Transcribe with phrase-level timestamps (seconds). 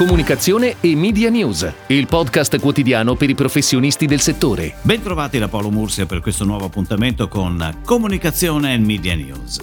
[0.00, 4.76] comunicazione e media news, il podcast quotidiano per i professionisti del settore.
[4.80, 9.60] Bentrovati da Paolo Mursia per questo nuovo appuntamento con Comunicazione e Media News.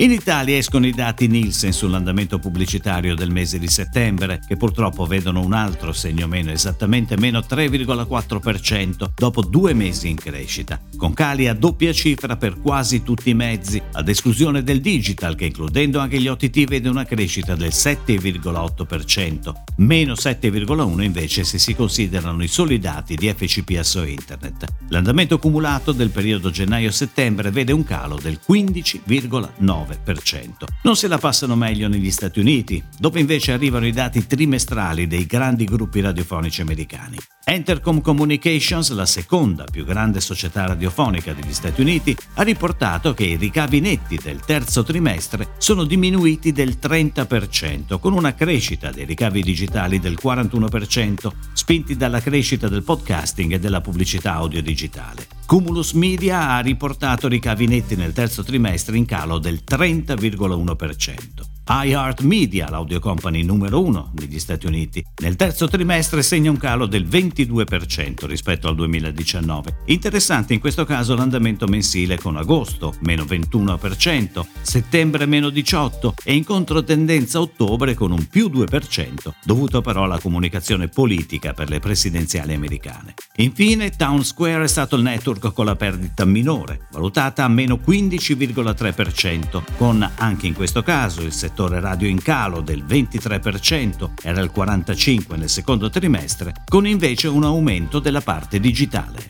[0.00, 5.40] In Italia escono i dati Nielsen sull'andamento pubblicitario del mese di settembre, che purtroppo vedono
[5.40, 11.52] un altro segno meno, esattamente meno 3,4% dopo due mesi in crescita, con cali a
[11.52, 16.28] doppia cifra per quasi tutti i mezzi, ad esclusione del digital che includendo anche gli
[16.28, 23.16] OTT vede una crescita del 7,8%, meno 7,1% invece se si considerano i soli dati
[23.16, 24.64] di FCPSO Internet.
[24.90, 29.86] L'andamento cumulato del periodo gennaio-settembre vede un calo del 15,9%.
[29.88, 30.64] 9%.
[30.82, 35.26] Non se la passano meglio negli Stati Uniti, dove invece arrivano i dati trimestrali dei
[35.26, 37.16] grandi gruppi radiofonici americani.
[37.44, 43.36] Entercom Communications, la seconda più grande società radiofonica degli Stati Uniti, ha riportato che i
[43.36, 49.98] ricavi netti del terzo trimestre sono diminuiti del 30%, con una crescita dei ricavi digitali
[49.98, 55.37] del 41%, spinti dalla crescita del podcasting e della pubblicità audio digitale.
[55.48, 62.98] Cumulus Media ha riportato ricavi netti nel terzo trimestre in calo del 30,1% iHeartMedia, l'audio
[62.98, 68.68] company numero uno negli Stati Uniti, nel terzo trimestre segna un calo del 22% rispetto
[68.68, 69.80] al 2019.
[69.86, 76.44] Interessante in questo caso l'andamento mensile con agosto, meno 21%, settembre meno 18% e in
[76.44, 83.12] controtendenza ottobre con un più 2%, dovuto però alla comunicazione politica per le presidenziali americane.
[83.36, 89.62] Infine, Town Square è stato il network con la perdita minore, valutata a meno 15,3%,
[89.76, 94.52] con anche in questo caso il settore settore radio in calo del 23%, era il
[94.54, 99.26] 45% nel secondo trimestre, con invece un aumento della parte digitale.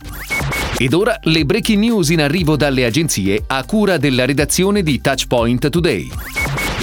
[0.76, 5.70] Ed ora le breaking news in arrivo dalle agenzie a cura della redazione di Touchpoint
[5.70, 6.37] Today.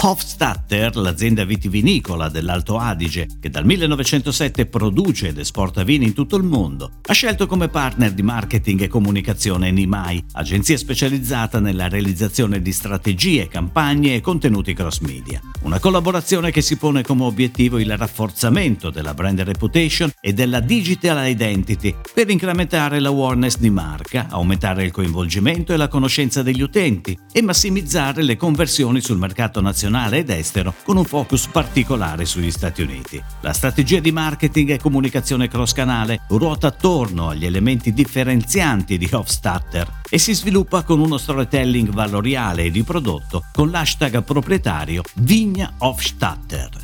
[0.08, 6.44] Hofstadter, l'azienda vitivinicola dell'Alto Adige, che dal 1907 produce ed esporta vini in tutto il
[6.44, 12.72] mondo, ha scelto come partner di marketing e comunicazione Nimai, agenzia specializzata nella realizzazione di
[12.72, 15.42] strategie, campagne e contenuti cross media.
[15.64, 21.28] Una collaborazione che si pone come obiettivo il rafforzamento della brand reputation e della digital
[21.28, 27.42] identity per incrementare l'awareness di marca, aumentare il coinvolgimento e la conoscenza degli utenti e
[27.42, 32.82] massimizzare le conversioni sul mercato nazionale nazionale ed estero con un focus particolare sugli Stati
[32.82, 33.22] Uniti.
[33.42, 40.18] La strategia di marketing e comunicazione cross-canale ruota attorno agli elementi differenzianti di Hofstadter e
[40.18, 46.84] si sviluppa con uno storytelling valoriale e di prodotto con l'hashtag proprietario Vigna Hofstadter.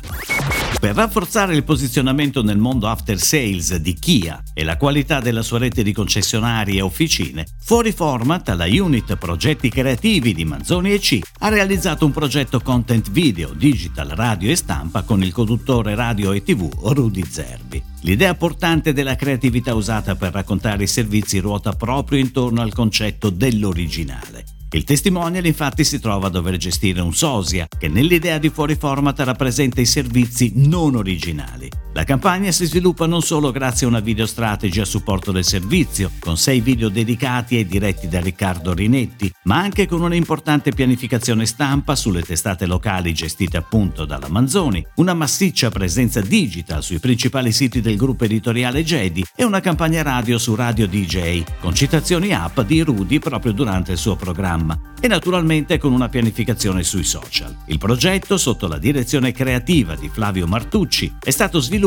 [0.82, 5.58] Per rafforzare il posizionamento nel mondo after sales di Kia e la qualità della sua
[5.58, 11.20] rete di concessionari e officine, fuori format la unit progetti creativi di Manzoni e C
[11.38, 16.42] ha realizzato un progetto content video, digital, radio e stampa con il conduttore radio e
[16.42, 17.82] tv Rudy Zerbi.
[18.02, 24.44] L'idea portante della creatività usata per raccontare i servizi ruota proprio intorno al concetto dell'originale.
[24.70, 29.20] Il testimonial infatti si trova a dover gestire un sosia che nell'idea di fuori format
[29.20, 31.68] rappresenta i servizi non originali.
[31.94, 36.10] La campagna si sviluppa non solo grazie a una video strategy a supporto del servizio,
[36.20, 41.94] con sei video dedicati e diretti da Riccardo Rinetti, ma anche con un'importante pianificazione stampa
[41.94, 47.98] sulle testate locali gestite appunto dalla Manzoni, una massiccia presenza digital sui principali siti del
[47.98, 53.18] gruppo editoriale Jedi e una campagna radio su Radio DJ, con citazioni app di Rudy
[53.18, 57.54] proprio durante il suo programma e naturalmente con una pianificazione sui social.
[57.66, 61.80] Il progetto, sotto la direzione creativa di Flavio Martucci, è stato sviluppato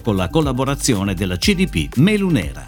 [0.00, 2.64] con la collaborazione della CDP Melunera.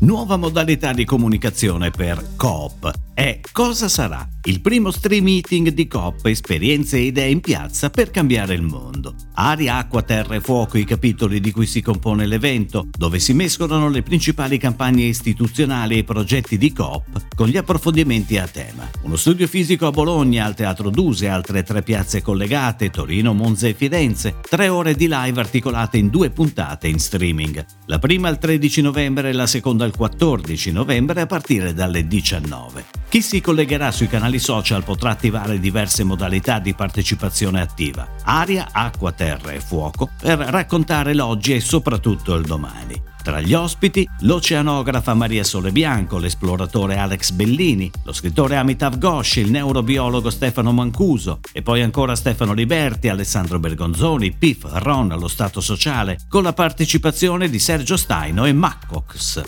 [0.00, 4.28] Nuova modalità di comunicazione per Coop è Cosa sarà?
[4.46, 9.14] Il primo stream meeting di Coop, esperienze e idee in piazza per cambiare il mondo.
[9.34, 13.88] Aria, acqua, terra e fuoco i capitoli di cui si compone l'evento, dove si mescolano
[13.88, 18.90] le principali campagne istituzionali e i progetti di Coop con gli approfondimenti a tema.
[19.02, 23.74] Uno studio fisico a Bologna, al Teatro Duse, altre tre piazze collegate, Torino, Monza e
[23.74, 27.64] Firenze, tre ore di live articolate in due puntate in streaming.
[27.86, 32.84] La prima il 13 novembre e la seconda il 14 novembre a partire dalle 19.
[33.14, 39.12] Chi si collegherà sui canali social potrà attivare diverse modalità di partecipazione attiva, aria, acqua,
[39.12, 43.13] terra e fuoco, per raccontare l'oggi e soprattutto il domani.
[43.24, 49.50] Tra gli ospiti, l'oceanografa Maria Sole Bianco, l'esploratore Alex Bellini, lo scrittore Amitav Ghosh, il
[49.50, 56.18] neurobiologo Stefano Mancuso e poi ancora Stefano Liberti, Alessandro Bergonzoni, Pif, Ron, lo Stato Sociale,
[56.28, 59.42] con la partecipazione di Sergio Staino e Maccox.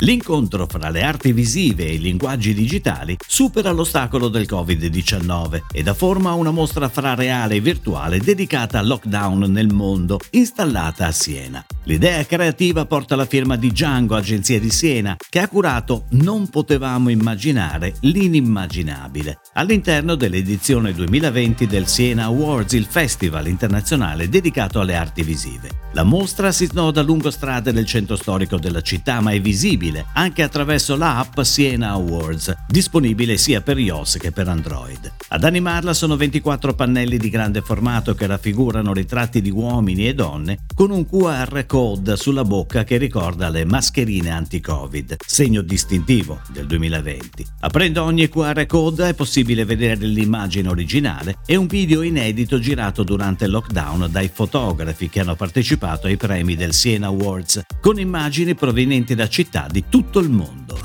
[0.00, 5.94] L'incontro fra le arti visive e i linguaggi digitali supera l'ostacolo del Covid-19 e dà
[5.94, 11.12] forma a una mostra fra reale e virtuale dedicata al lockdown nel mondo, installata a
[11.12, 11.64] Siena.
[11.84, 17.08] L'idea creativa porta la firma di Django, agenzia di Siena, che ha curato Non potevamo
[17.08, 25.68] immaginare l'inimmaginabile, all'interno dell'edizione 2020 del Siena Awards, il festival internazionale dedicato alle arti visive.
[25.92, 30.42] La mostra si snoda lungo strade del centro storico della città, ma è visibile anche
[30.42, 35.12] attraverso l'app Siena Awards, disponibile sia per iOS che per Android.
[35.28, 40.64] Ad animarla sono 24 pannelli di grande formato che raffigurano ritratti di uomini e donne
[40.74, 47.46] con un QR code sulla bocca che ricorda le mascherine anti-Covid, segno distintivo del 2020.
[47.60, 53.44] Aprendo ogni QR code è possibile vedere l'immagine originale e un video inedito girato durante
[53.44, 59.14] il lockdown dai fotografi che hanno partecipato ai premi del Siena Awards, con immagini provenienti
[59.14, 60.78] da città di tutto il mondo.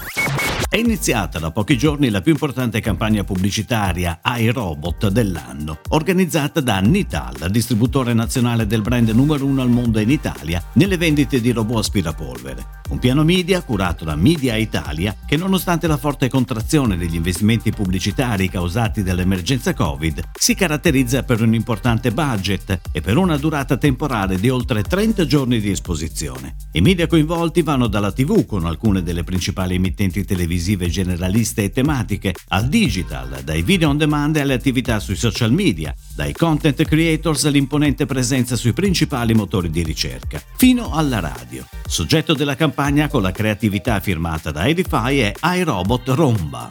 [0.76, 7.50] È iniziata da pochi giorni la più importante campagna pubblicitaria iRobot dell'anno, organizzata da Nital,
[7.50, 12.84] distributore nazionale del brand numero uno al mondo in Italia nelle vendite di robot aspirapolvere.
[12.90, 18.50] Un piano media curato da Media Italia che nonostante la forte contrazione degli investimenti pubblicitari
[18.50, 24.50] causati dall'emergenza Covid si caratterizza per un importante budget e per una durata temporale di
[24.50, 26.58] oltre 30 giorni di esposizione.
[26.74, 31.70] I media coinvolti vanno dalla TV con alcune delle principali emittenti televisive televisive generaliste e
[31.70, 37.46] tematiche, al digital, dai video on demand alle attività sui social media, dai content creators
[37.46, 41.66] all'imponente presenza sui principali motori di ricerca, fino alla radio.
[41.86, 46.68] Soggetto della campagna con la creatività firmata da Edify è iRobot Romba.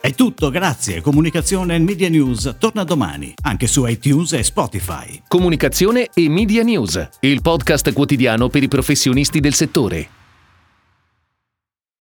[0.00, 1.00] È tutto, grazie.
[1.00, 5.22] Comunicazione e Media News torna domani, anche su iTunes e Spotify.
[5.26, 10.17] Comunicazione e Media News, il podcast quotidiano per i professionisti del settore.